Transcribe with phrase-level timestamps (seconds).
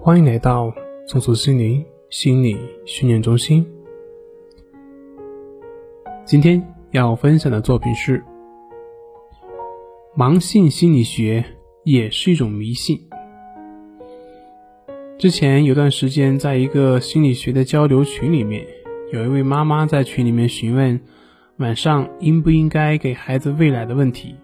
[0.00, 0.72] 欢迎来到
[1.08, 2.56] 松鼠心灵心理
[2.86, 3.66] 训练中心。
[6.24, 8.24] 今天要分享的作品是：
[10.16, 11.44] 盲信心理学
[11.82, 12.96] 也是一种迷信。
[15.18, 18.64] 之前有段时间，在一个心理学的交流群里面，
[19.12, 21.00] 有一位妈妈在群里面询问
[21.56, 24.36] 晚上应不应该给孩子喂奶的问题，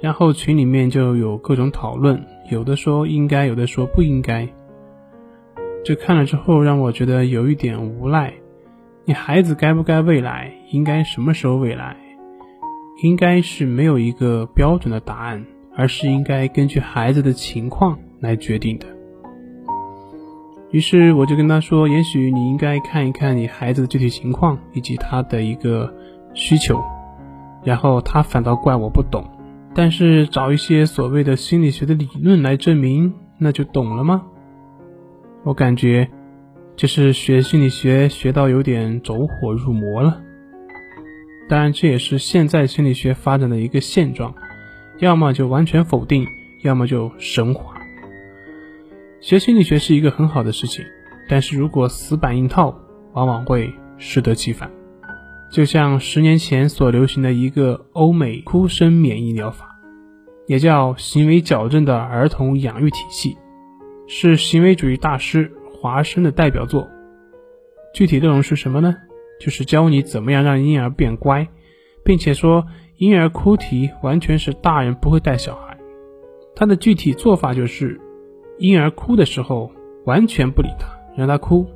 [0.00, 4.48] 然后群里面就有各种讨论，有的说应该，有的说不应该。
[5.88, 8.34] 这看了之后，让我觉得有一点无奈。
[9.06, 11.96] 你孩子该不该未来，应该什么时候未来，
[13.02, 18.86] 应该是没有一个标准的答案，而是应该根据孩子的情况来决定的。
[20.72, 25.94] 于是我就跟他说：“也许你应该看一看你孩子的具体情况以及他的一个
[26.34, 26.78] 需求。”
[27.64, 29.24] 然后他反倒怪我不懂，
[29.74, 34.26] 但是找一些所谓的心理学的理论来证明，那就懂了吗？
[35.44, 36.08] 我感觉，
[36.76, 40.20] 就是学心理学学到有点走火入魔了。
[41.48, 44.34] 当然，这也是现在心理学发展的一个现状，
[44.98, 46.26] 要么就完全否定，
[46.62, 47.74] 要么就神话。
[49.20, 50.84] 学心理学是一个很好的事情，
[51.28, 52.78] 但是如果死板硬套，
[53.14, 54.70] 往往会适得其反。
[55.50, 59.66] 就像十年前所流行的一个欧美哭声免疫疗法，
[60.46, 63.34] 也叫行为矫正的儿童养育体系。
[64.10, 66.88] 是行为主义大师华生的代表作，
[67.92, 68.96] 具体内容是什么呢？
[69.38, 71.46] 就是教你怎么样让婴儿变乖，
[72.02, 75.76] 并且说婴儿哭啼完全是大人不会带小孩。
[76.56, 78.00] 他的具体做法就是，
[78.56, 79.70] 婴儿哭的时候
[80.06, 81.66] 完全不理他，让他哭，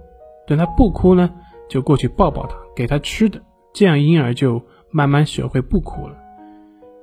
[0.47, 1.31] 等他不哭呢，
[1.69, 3.43] 就过去抱抱他，给他吃的，
[3.75, 6.17] 这样婴儿就慢慢学会不哭了。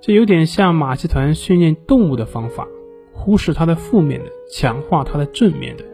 [0.02, 2.68] 这有点像马戏团训练动物的方法。
[3.30, 5.86] 忽视他的负面的，强化他的正面的。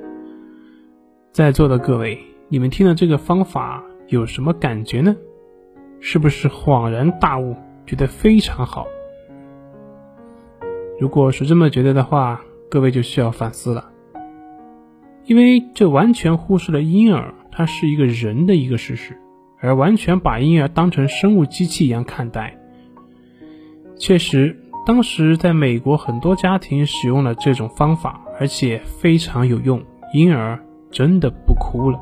[1.34, 5.14] 在座的各位，你们听了这个方法有什么感觉呢？
[6.00, 7.54] 是不是恍然大悟，
[7.86, 8.88] 觉得非常好？
[10.98, 13.90] 如果是这么觉得的话，各位就需要反思了，
[15.26, 19.18] 因为这完全忽视了婴儿他是一个人的一个事实，
[19.60, 22.58] 而完全把婴儿当成生物机器一样看待。
[23.98, 24.62] 确实。
[24.86, 29.82] 当时在美国，很多家庭使用了这种方法，而且非常有用，
[30.14, 30.60] 婴儿
[30.92, 32.00] 真的不哭了。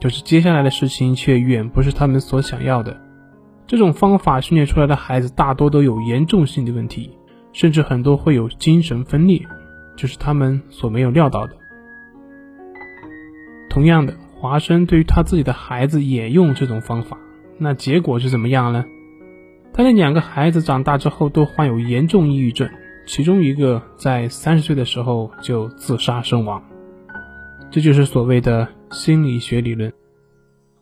[0.00, 3.00] 就是接下来的事情却远不是他们所想要的。
[3.68, 7.16] 这种方法训练出来的孩子大多都有严重性的问题，
[7.52, 9.40] 甚至很多会有精神分裂，
[9.96, 11.54] 就是他们所没有料到的。
[13.70, 17.16] 同样的，华生对于他自己的孩子也用这种方法，
[17.58, 18.84] 那结果是怎么样呢？
[19.76, 22.66] 他的两个孩子长大之后都患有严重抑郁症，
[23.06, 26.64] 其中一个在三十岁的时候就自杀身亡。
[27.70, 29.92] 这就是所谓的心理学理论。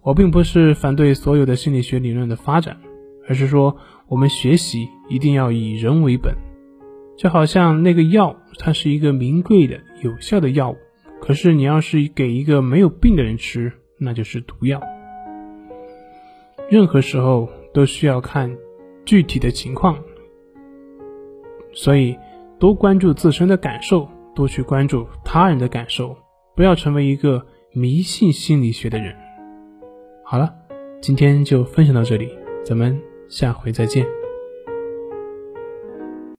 [0.01, 2.77] 我并不是反对所有的心理学理论的发展，
[3.29, 6.33] 而是说我们学习一定要以人为本。
[7.17, 10.77] 就好像那个药，它是一个名贵的有效的药物，
[11.21, 14.81] 可是你要是给一个没有病的人吃，那就是毒药。
[16.71, 18.57] 任何时候都需要看。
[19.05, 19.99] 具体的情况，
[21.73, 22.17] 所以
[22.59, 26.17] 多关注自身的感受，多去关注他人的感受，
[26.57, 29.15] 不要成为一个迷信心理学的人。
[30.25, 30.55] 好了，
[31.01, 32.31] 今天就分享到这里，
[32.65, 34.24] 咱们下回再见。